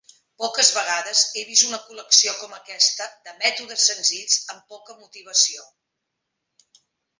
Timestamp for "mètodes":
3.45-3.87